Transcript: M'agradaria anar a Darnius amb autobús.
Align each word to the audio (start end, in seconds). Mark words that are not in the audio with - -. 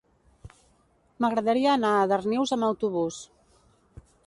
M'agradaria 1.25 1.69
anar 1.73 1.93
a 1.99 2.09
Darnius 2.13 2.55
amb 2.57 2.69
autobús. 2.71 3.23